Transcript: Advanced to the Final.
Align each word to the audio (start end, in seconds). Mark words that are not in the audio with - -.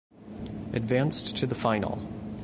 Advanced 0.73 1.37
to 1.37 1.45
the 1.45 1.53
Final. 1.53 1.99